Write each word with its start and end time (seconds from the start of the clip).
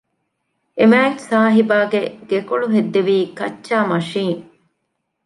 އެމާތްސާހިބާގެ 0.79 2.01
ގެކޮޅު 2.29 2.67
ހެއްދެވީ 2.75 3.17
ކައްޗާ 3.37 3.77
މަށީން 3.89 4.43